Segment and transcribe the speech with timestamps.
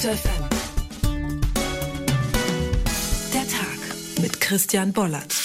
[0.00, 1.40] Detektor FM.
[3.34, 5.36] Der Tag mit Christian Bollert.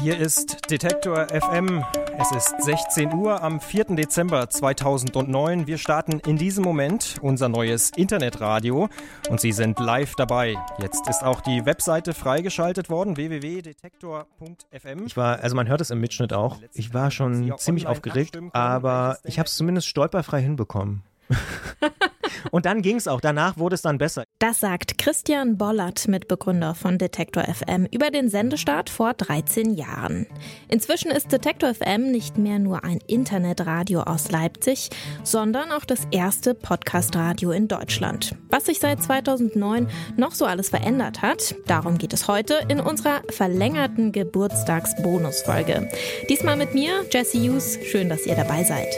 [0.00, 1.84] Hier ist Detektor FM.
[2.18, 3.96] Es ist 16 Uhr am 4.
[3.96, 5.66] Dezember 2009.
[5.66, 8.88] Wir starten in diesem Moment unser neues Internetradio
[9.28, 10.56] und Sie sind live dabei.
[10.78, 15.04] Jetzt ist auch die Webseite freigeschaltet worden, www.detektor.fm.
[15.04, 19.18] Ich war, also man hört es im Mitschnitt auch, ich war schon ziemlich aufgeregt, aber
[19.24, 21.02] ich habe es zumindest stolperfrei hinbekommen.
[22.50, 23.20] Und dann ging es auch.
[23.20, 24.24] Danach wurde es dann besser.
[24.38, 30.26] Das sagt Christian Bollert, Mitbegründer von Detektor FM, über den Sendestart vor 13 Jahren.
[30.68, 34.90] Inzwischen ist Detektor FM nicht mehr nur ein Internetradio aus Leipzig,
[35.22, 38.34] sondern auch das erste Podcastradio in Deutschland.
[38.48, 43.22] Was sich seit 2009 noch so alles verändert hat, darum geht es heute in unserer
[43.28, 45.88] verlängerten Geburtstagsbonusfolge.
[46.28, 47.78] Diesmal mit mir, Jesse Hughes.
[47.90, 48.88] Schön, dass ihr dabei seid.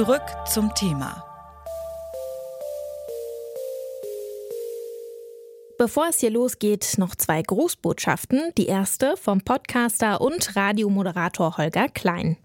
[0.00, 1.22] Zurück zum Thema.
[5.76, 8.52] Bevor es hier losgeht, noch zwei Grußbotschaften.
[8.56, 12.38] Die erste vom Podcaster und Radiomoderator Holger Klein.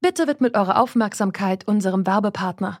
[0.00, 2.80] Bitte widmet eure Aufmerksamkeit unserem Werbepartner.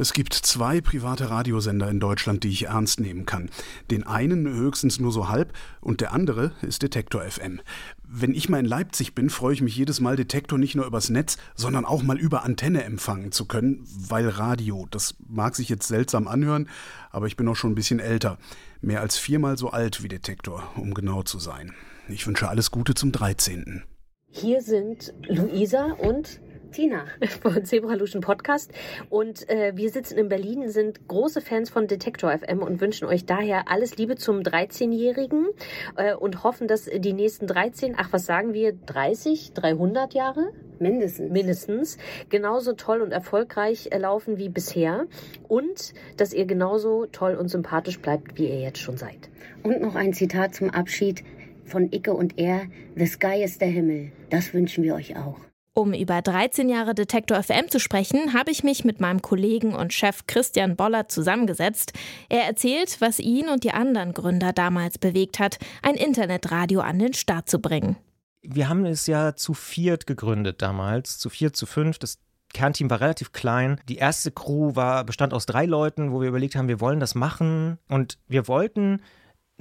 [0.00, 3.50] Es gibt zwei private Radiosender in Deutschland, die ich ernst nehmen kann.
[3.90, 7.60] Den einen höchstens nur so halb und der andere ist Detektor FM.
[8.02, 11.10] Wenn ich mal in Leipzig bin, freue ich mich jedes Mal, Detektor nicht nur übers
[11.10, 15.88] Netz, sondern auch mal über Antenne empfangen zu können, weil Radio, das mag sich jetzt
[15.88, 16.70] seltsam anhören,
[17.10, 18.38] aber ich bin auch schon ein bisschen älter.
[18.80, 21.74] Mehr als viermal so alt wie Detektor, um genau zu sein.
[22.08, 23.82] Ich wünsche alles Gute zum 13.
[24.30, 27.04] Hier sind Luisa und Tina
[27.42, 28.72] von Zebraluschen Podcast.
[29.08, 33.26] Und äh, wir sitzen in Berlin, sind große Fans von Detektor FM und wünschen euch
[33.26, 35.48] daher alles Liebe zum 13-Jährigen
[35.96, 40.52] äh, und hoffen, dass die nächsten 13, ach was sagen wir, 30, 300 Jahre?
[40.78, 41.30] Mindestens.
[41.30, 41.98] Mindestens.
[42.30, 45.06] Genauso toll und erfolgreich äh, laufen wie bisher.
[45.48, 49.28] Und dass ihr genauso toll und sympathisch bleibt, wie ihr jetzt schon seid.
[49.62, 51.22] Und noch ein Zitat zum Abschied
[51.64, 52.62] von Icke und er.
[52.96, 54.12] The sky ist der Himmel.
[54.30, 55.49] Das wünschen wir euch auch.
[55.80, 59.94] Um über 13 Jahre Detektor FM zu sprechen, habe ich mich mit meinem Kollegen und
[59.94, 61.94] Chef Christian Boller zusammengesetzt.
[62.28, 67.14] Er erzählt, was ihn und die anderen Gründer damals bewegt hat, ein Internetradio an den
[67.14, 67.96] Start zu bringen.
[68.42, 71.98] Wir haben es ja zu viert gegründet damals, zu vier, zu fünf.
[71.98, 72.18] Das
[72.52, 73.80] Kernteam war relativ klein.
[73.88, 77.14] Die erste Crew war, bestand aus drei Leuten, wo wir überlegt haben, wir wollen das
[77.14, 77.78] machen.
[77.88, 79.00] Und wir wollten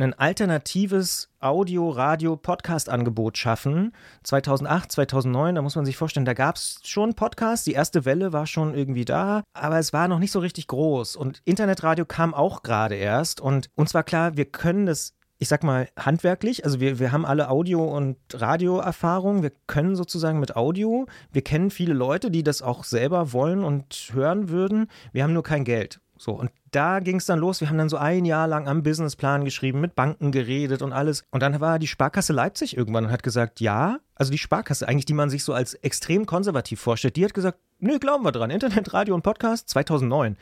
[0.03, 3.93] ein alternatives Audio-, Radio-, Podcast-Angebot schaffen.
[4.23, 7.65] 2008, 2009, da muss man sich vorstellen, da gab es schon Podcasts.
[7.65, 11.15] Die erste Welle war schon irgendwie da, aber es war noch nicht so richtig groß.
[11.15, 13.41] Und Internetradio kam auch gerade erst.
[13.41, 16.65] Und uns war klar, wir können das ich sag mal, handwerklich.
[16.65, 19.41] Also wir, wir haben alle Audio- und Radioerfahrung.
[19.41, 21.07] Wir können sozusagen mit Audio.
[21.31, 24.87] Wir kennen viele Leute, die das auch selber wollen und hören würden.
[25.13, 26.01] Wir haben nur kein Geld.
[26.19, 27.61] So, und da ging es dann los.
[27.61, 31.23] Wir haben dann so ein Jahr lang am Businessplan geschrieben, mit Banken geredet und alles.
[31.31, 35.05] Und dann war die Sparkasse Leipzig irgendwann und hat gesagt, ja, also die Sparkasse, eigentlich,
[35.05, 38.49] die man sich so als extrem konservativ vorstellt, die hat gesagt, nö, glauben wir dran.
[38.49, 40.35] Internet, Radio und Podcast 2009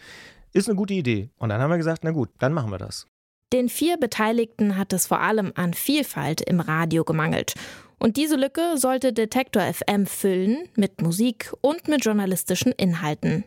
[0.51, 1.29] ist eine gute Idee.
[1.37, 3.05] Und dann haben wir gesagt, na gut, dann machen wir das.
[3.53, 7.53] Den vier Beteiligten hat es vor allem an Vielfalt im Radio gemangelt.
[7.99, 13.43] Und diese Lücke sollte Detektor FM füllen mit Musik und mit journalistischen Inhalten.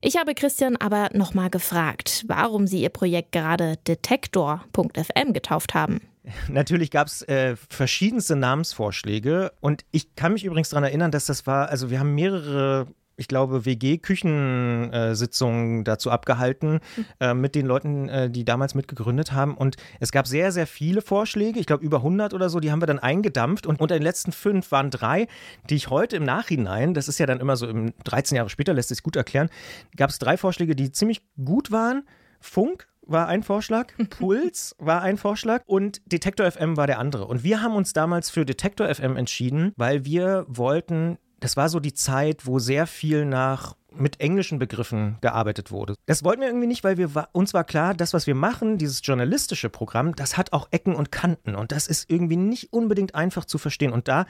[0.00, 6.00] Ich habe Christian aber nochmal gefragt, warum sie ihr Projekt gerade Detektor.fm getauft haben.
[6.48, 11.46] Natürlich gab es äh, verschiedenste Namensvorschläge und ich kann mich übrigens daran erinnern, dass das
[11.46, 12.86] war, also wir haben mehrere
[13.18, 17.04] ich glaube, WG-Küchensitzungen dazu abgehalten mhm.
[17.20, 19.56] äh, mit den Leuten, äh, die damals mitgegründet haben.
[19.56, 22.80] Und es gab sehr, sehr viele Vorschläge, ich glaube über 100 oder so, die haben
[22.80, 23.66] wir dann eingedampft.
[23.66, 25.26] Und unter den letzten fünf waren drei,
[25.68, 28.72] die ich heute im Nachhinein, das ist ja dann immer so, im 13 Jahre später
[28.72, 29.50] lässt sich gut erklären,
[29.96, 32.04] gab es drei Vorschläge, die ziemlich gut waren.
[32.40, 37.26] Funk, war ein Vorschlag, Puls war ein Vorschlag und Detektor FM war der andere.
[37.26, 41.80] Und wir haben uns damals für Detektor FM entschieden, weil wir wollten das war so
[41.80, 45.94] die Zeit, wo sehr viel nach mit englischen Begriffen gearbeitet wurde.
[46.06, 49.00] Das wollten wir irgendwie nicht, weil wir uns war klar, das, was wir machen, dieses
[49.02, 53.44] journalistische Programm, das hat auch Ecken und Kanten und das ist irgendwie nicht unbedingt einfach
[53.44, 53.92] zu verstehen.
[53.92, 54.26] Und da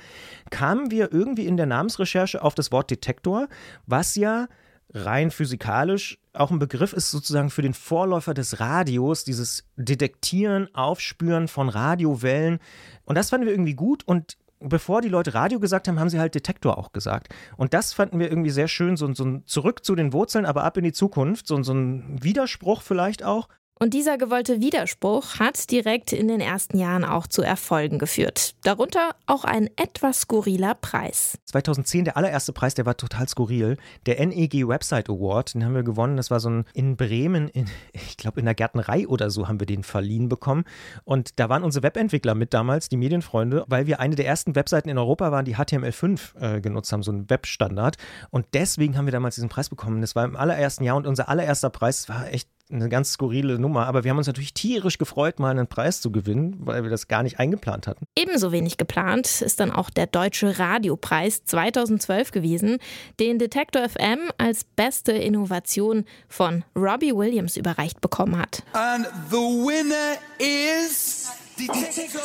[0.51, 3.49] kamen wir irgendwie in der Namensrecherche auf das Wort Detektor,
[3.87, 4.47] was ja
[4.95, 11.49] rein physikalisch auch ein Begriff ist sozusagen für den Vorläufer des Radios, dieses Detektieren, Aufspüren
[11.49, 12.61] von Radiowellen.
[13.05, 16.19] Und das fanden wir irgendwie gut und bevor die Leute Radio gesagt haben, haben sie
[16.19, 17.35] halt Detektor auch gesagt.
[17.57, 20.65] Und das fanden wir irgendwie sehr schön, so, so ein Zurück zu den Wurzeln, aber
[20.65, 23.49] ab in die Zukunft, so, so ein Widerspruch vielleicht auch.
[23.81, 28.57] Und dieser gewollte Widerspruch hat direkt in den ersten Jahren auch zu Erfolgen geführt.
[28.65, 31.39] Darunter auch ein etwas skurriler Preis.
[31.45, 33.77] 2010 der allererste Preis, der war total skurril.
[34.07, 36.17] Der NEG Website Award, den haben wir gewonnen.
[36.17, 39.61] Das war so ein in Bremen, in, ich glaube in der Gärtnerei oder so haben
[39.61, 40.65] wir den verliehen bekommen.
[41.05, 44.89] Und da waren unsere Webentwickler mit damals, die Medienfreunde, weil wir eine der ersten Webseiten
[44.89, 47.97] in Europa waren, die HTML5 äh, genutzt haben, so ein Webstandard.
[48.31, 50.01] Und deswegen haben wir damals diesen Preis bekommen.
[50.01, 53.87] Das war im allerersten Jahr und unser allererster Preis war echt eine ganz skurrile Nummer,
[53.87, 57.09] aber wir haben uns natürlich tierisch gefreut, mal einen Preis zu gewinnen, weil wir das
[57.09, 58.07] gar nicht eingeplant hatten.
[58.17, 62.79] Ebenso wenig geplant ist dann auch der Deutsche Radiopreis 2012 gewesen,
[63.21, 68.63] den Detektor FM als beste Innovation von Robbie Williams überreicht bekommen hat.
[68.73, 72.21] And the winner is Detektor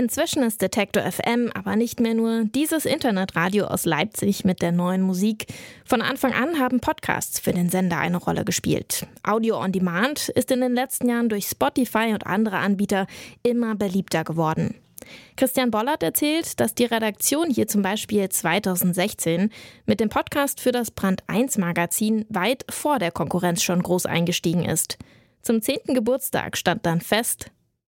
[0.00, 5.02] Inzwischen ist Detektor FM aber nicht mehr nur dieses Internetradio aus Leipzig mit der neuen
[5.02, 5.44] Musik.
[5.84, 9.06] Von Anfang an haben Podcasts für den Sender eine Rolle gespielt.
[9.22, 13.06] Audio on Demand ist in den letzten Jahren durch Spotify und andere Anbieter
[13.42, 14.74] immer beliebter geworden.
[15.36, 19.50] Christian Bollert erzählt, dass die Redaktion hier zum Beispiel 2016
[19.84, 24.64] mit dem Podcast für das Brand 1 Magazin weit vor der Konkurrenz schon groß eingestiegen
[24.64, 24.96] ist.
[25.42, 25.92] Zum 10.
[25.92, 27.50] Geburtstag stand dann fest,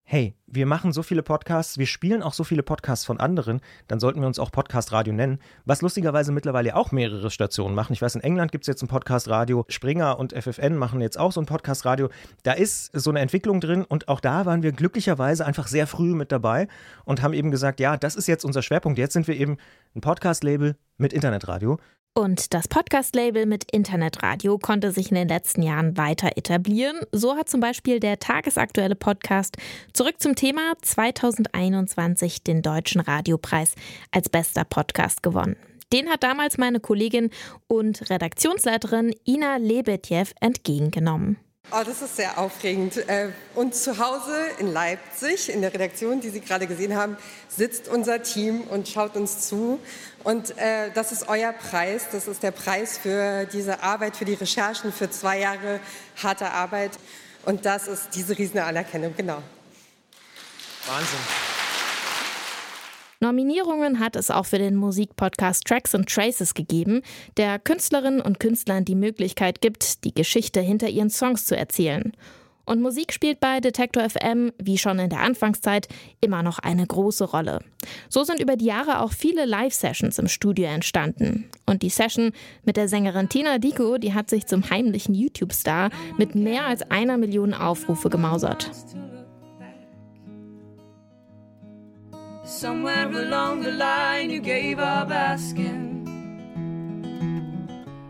[0.09, 3.59] hey, wir machen so viele Podcasts, wir spielen auch so viele Podcasts von anderen,
[3.89, 7.92] dann sollten wir uns auch Podcast Radio nennen, was lustigerweise mittlerweile auch mehrere Stationen machen.
[7.92, 11.19] Ich weiß, in England gibt es jetzt ein Podcast Radio, Springer und FFN machen jetzt
[11.19, 12.07] auch so ein Podcast Radio.
[12.44, 16.15] Da ist so eine Entwicklung drin und auch da waren wir glücklicherweise einfach sehr früh
[16.15, 16.69] mit dabei
[17.04, 18.98] und haben eben gesagt, ja, das ist jetzt unser Schwerpunkt.
[18.98, 19.57] Jetzt sind wir eben
[19.94, 21.80] ein Podcast-Label mit Internetradio.
[22.17, 26.97] Und das Podcast-Label mit Internetradio konnte sich in den letzten Jahren weiter etablieren.
[27.11, 29.55] So hat zum Beispiel der tagesaktuelle Podcast
[29.93, 33.75] zurück zum Thema 2021 den Deutschen Radiopreis
[34.09, 35.57] als bester Podcast gewonnen.
[35.93, 37.29] Den hat damals meine Kollegin
[37.67, 41.37] und Redaktionsleiterin Ina Lebetjew entgegengenommen.
[41.69, 42.95] Oh, das ist sehr aufregend.
[43.09, 47.17] Äh, und zu Hause in Leipzig, in der Redaktion, die Sie gerade gesehen haben,
[47.49, 49.77] sitzt unser Team und schaut uns zu.
[50.23, 52.05] Und äh, das ist euer Preis.
[52.09, 55.81] Das ist der Preis für diese Arbeit, für die Recherchen, für zwei Jahre
[56.23, 56.91] harte Arbeit.
[57.43, 59.43] Und das ist diese riesige Anerkennung, genau.
[60.87, 61.46] Wahnsinn.
[63.19, 67.01] Nominierungen hat es auch für den Musikpodcast Tracks and Traces gegeben,
[67.37, 72.13] der Künstlerinnen und Künstlern die Möglichkeit gibt, die Geschichte hinter ihren Songs zu erzählen.
[72.67, 75.87] Und Musik spielt bei Detector FM, wie schon in der Anfangszeit,
[76.19, 77.61] immer noch eine große Rolle.
[78.09, 81.49] So sind über die Jahre auch viele Live-Sessions im Studio entstanden.
[81.65, 82.33] Und die Session
[82.65, 87.17] mit der Sängerin Tina Dico, die hat sich zum heimlichen YouTube-Star mit mehr als einer
[87.17, 88.69] Million Aufrufe gemausert.
[92.47, 96.06] Somewhere along the line you gave up asking.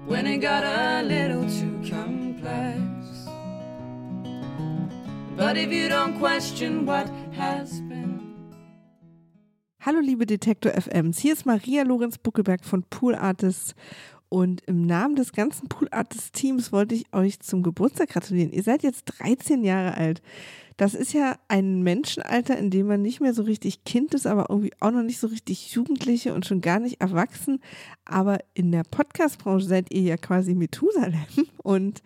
[0.05, 2.77] When it got a little too complex.
[5.35, 8.35] But if you don't question what has been.
[9.79, 13.73] Hallo liebe Detektor FMs, hier ist Maria Lorenz Buckelberg von Pool Artists.
[14.29, 18.51] Und im Namen des ganzen Pool Artists Teams wollte ich euch zum Geburtstag gratulieren.
[18.51, 20.21] Ihr seid jetzt 13 Jahre alt.
[20.77, 24.45] Das ist ja ein Menschenalter, in dem man nicht mehr so richtig Kind ist, aber
[24.49, 27.59] irgendwie auch noch nicht so richtig Jugendliche und schon gar nicht erwachsen.
[28.05, 31.25] Aber in der Podcast-Branche seid ihr ja quasi Methusalem
[31.63, 32.03] und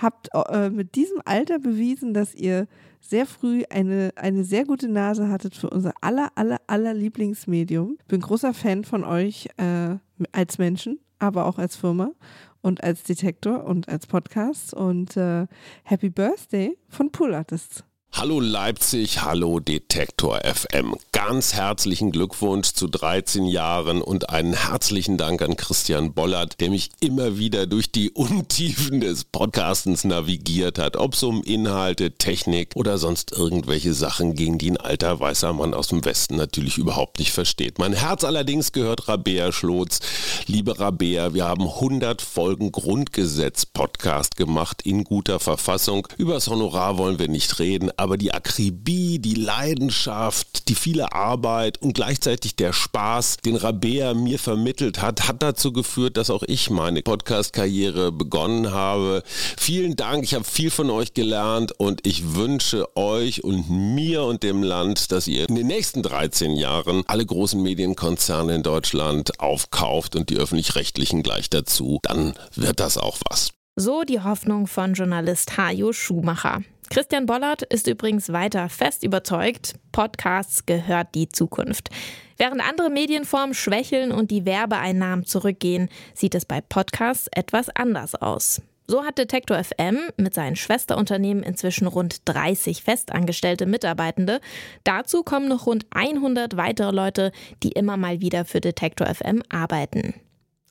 [0.00, 2.68] habt äh, mit diesem Alter bewiesen, dass ihr
[3.00, 7.98] sehr früh eine, eine sehr gute Nase hattet für unser aller, aller, aller Lieblingsmedium.
[8.06, 9.96] Bin großer Fan von euch äh,
[10.30, 12.12] als Menschen, aber auch als Firma
[12.60, 14.72] und als Detektor und als Podcast.
[14.72, 15.48] Und äh,
[15.82, 17.82] Happy Birthday von Pool Artists.
[18.14, 20.94] Hallo Leipzig, hallo Detektor FM.
[21.12, 26.90] Ganz herzlichen Glückwunsch zu 13 Jahren und einen herzlichen Dank an Christian Bollert, der mich
[27.00, 32.98] immer wieder durch die Untiefen des Podcastens navigiert hat, ob es um Inhalte, Technik oder
[32.98, 37.32] sonst irgendwelche Sachen ging, die ein alter weißer Mann aus dem Westen natürlich überhaupt nicht
[37.32, 37.78] versteht.
[37.78, 40.00] Mein Herz allerdings gehört Rabea Schlotz.
[40.46, 46.06] Liebe Rabea, wir haben 100 Folgen Grundgesetz Podcast gemacht in guter Verfassung.
[46.18, 51.94] Übers Honorar wollen wir nicht reden, aber die Akribie, die Leidenschaft, die viele Arbeit und
[51.94, 57.02] gleichzeitig der Spaß, den Rabea mir vermittelt hat, hat dazu geführt, dass auch ich meine
[57.02, 59.22] Podcast-Karriere begonnen habe.
[59.56, 64.42] Vielen Dank, ich habe viel von euch gelernt und ich wünsche euch und mir und
[64.42, 70.16] dem Land, dass ihr in den nächsten 13 Jahren alle großen Medienkonzerne in Deutschland aufkauft
[70.16, 72.00] und die öffentlich-rechtlichen gleich dazu.
[72.02, 73.52] Dann wird das auch was.
[73.76, 76.62] So die Hoffnung von Journalist Hajo Schumacher.
[76.92, 81.88] Christian Bollert ist übrigens weiter fest überzeugt, Podcasts gehört die Zukunft.
[82.36, 88.60] Während andere Medienformen schwächeln und die Werbeeinnahmen zurückgehen, sieht es bei Podcasts etwas anders aus.
[88.86, 94.42] So hat Detektor FM mit seinen Schwesterunternehmen inzwischen rund 30 festangestellte Mitarbeitende.
[94.84, 97.32] Dazu kommen noch rund 100 weitere Leute,
[97.62, 100.12] die immer mal wieder für Detektor FM arbeiten.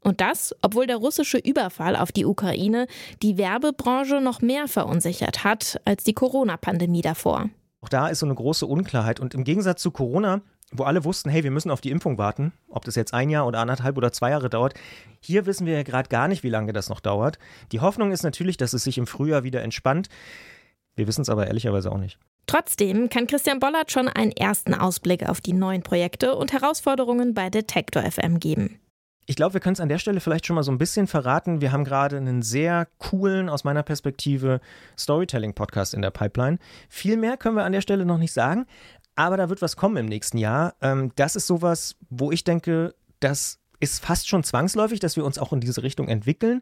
[0.03, 2.87] Und das, obwohl der russische Überfall auf die Ukraine
[3.21, 7.49] die Werbebranche noch mehr verunsichert hat als die Corona-Pandemie davor.
[7.81, 9.19] Auch da ist so eine große Unklarheit.
[9.19, 10.41] Und im Gegensatz zu Corona,
[10.71, 13.45] wo alle wussten, hey, wir müssen auf die Impfung warten, ob das jetzt ein Jahr
[13.45, 14.73] oder anderthalb oder zwei Jahre dauert,
[15.19, 17.37] hier wissen wir ja gerade gar nicht, wie lange das noch dauert.
[17.71, 20.09] Die Hoffnung ist natürlich, dass es sich im Frühjahr wieder entspannt.
[20.95, 22.17] Wir wissen es aber ehrlicherweise auch nicht.
[22.47, 27.49] Trotzdem kann Christian Bollert schon einen ersten Ausblick auf die neuen Projekte und Herausforderungen bei
[27.49, 28.80] Detektor FM geben.
[29.31, 31.61] Ich glaube, wir können es an der Stelle vielleicht schon mal so ein bisschen verraten.
[31.61, 34.59] Wir haben gerade einen sehr coolen, aus meiner Perspektive,
[34.99, 36.59] Storytelling-Podcast in der Pipeline.
[36.89, 38.65] Viel mehr können wir an der Stelle noch nicht sagen,
[39.15, 40.73] aber da wird was kommen im nächsten Jahr.
[40.81, 45.39] Ähm, das ist sowas, wo ich denke, das ist fast schon zwangsläufig, dass wir uns
[45.39, 46.61] auch in diese Richtung entwickeln.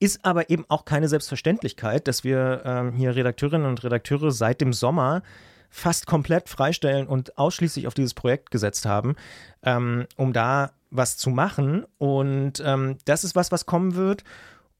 [0.00, 4.72] Ist aber eben auch keine Selbstverständlichkeit, dass wir ähm, hier Redakteurinnen und Redakteure seit dem
[4.72, 5.22] Sommer
[5.70, 9.14] fast komplett freistellen und ausschließlich auf dieses Projekt gesetzt haben,
[9.62, 11.84] ähm, um da was zu machen.
[11.98, 14.24] Und ähm, das ist was, was kommen wird.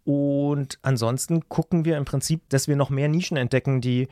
[0.04, 4.08] Und ansonsten gucken wir im Prinzip, dass wir noch mehr Nischen entdecken, die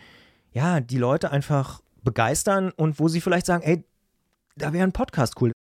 [0.52, 3.84] ja die Leute einfach begeistern und wo sie vielleicht sagen, ey,
[4.56, 5.52] da wäre ein Podcast cool.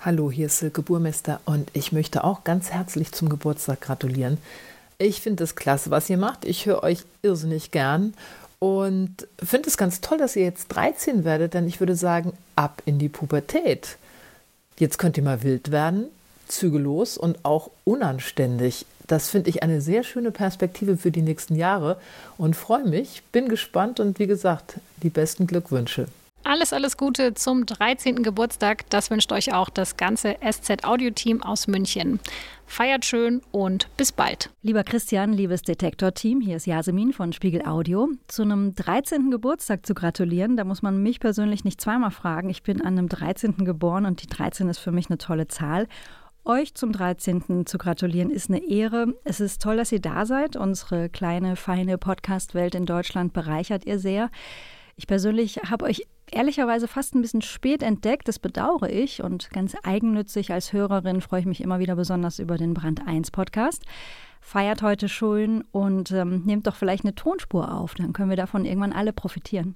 [0.00, 4.38] Hallo, hier ist Silke Burmester und ich möchte auch ganz herzlich zum Geburtstag gratulieren.
[4.98, 6.44] Ich finde es klasse, was ihr macht.
[6.44, 8.14] Ich höre euch irrsinnig gern
[8.58, 12.82] und finde es ganz toll, dass ihr jetzt 13 werdet, denn ich würde sagen, ab
[12.86, 13.98] in die Pubertät.
[14.78, 16.06] Jetzt könnt ihr mal wild werden,
[16.48, 18.86] zügellos und auch unanständig.
[19.06, 21.98] Das finde ich eine sehr schöne Perspektive für die nächsten Jahre
[22.38, 26.08] und freue mich, bin gespannt und wie gesagt, die besten Glückwünsche.
[26.56, 28.22] Alles, alles Gute zum 13.
[28.22, 28.88] Geburtstag.
[28.88, 32.18] Das wünscht euch auch das ganze SZ Audio Team aus München.
[32.64, 34.48] Feiert schön und bis bald.
[34.62, 38.08] Lieber Christian, liebes Detektor-Team, hier ist Jasemin von Spiegel Audio.
[38.26, 39.30] Zu einem 13.
[39.30, 42.48] Geburtstag zu gratulieren, da muss man mich persönlich nicht zweimal fragen.
[42.48, 43.66] Ich bin an einem 13.
[43.66, 45.86] geboren und die 13 ist für mich eine tolle Zahl.
[46.46, 47.66] Euch zum 13.
[47.66, 49.08] zu gratulieren ist eine Ehre.
[49.24, 50.56] Es ist toll, dass ihr da seid.
[50.56, 54.30] Unsere kleine, feine Podcast-Welt in Deutschland bereichert ihr sehr.
[54.98, 58.28] Ich persönlich habe euch ehrlicherweise fast ein bisschen spät entdeckt.
[58.28, 62.56] Das bedauere ich und ganz eigennützig als Hörerin freue ich mich immer wieder besonders über
[62.56, 63.84] den Brand 1 Podcast.
[64.40, 68.64] Feiert heute schön und ähm, nehmt doch vielleicht eine Tonspur auf, dann können wir davon
[68.64, 69.74] irgendwann alle profitieren.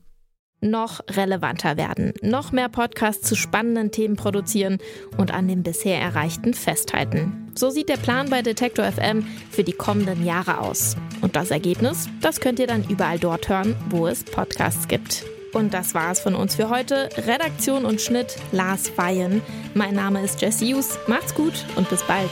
[0.63, 4.79] Noch relevanter werden, noch mehr Podcasts zu spannenden Themen produzieren
[5.17, 7.51] und an dem bisher Erreichten festhalten.
[7.55, 10.97] So sieht der Plan bei Detektor FM für die kommenden Jahre aus.
[11.23, 15.25] Und das Ergebnis, das könnt ihr dann überall dort hören, wo es Podcasts gibt.
[15.53, 17.09] Und das war es von uns für heute.
[17.17, 19.43] Redaktion und Schnitt Lars Feyen.
[19.75, 20.99] Mein Name ist Jesse Hughes.
[21.07, 22.31] Macht's gut und bis bald.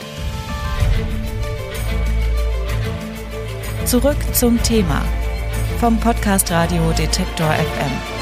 [3.85, 5.03] Zurück zum Thema
[5.79, 8.18] vom Podcast Radio Detektor FM.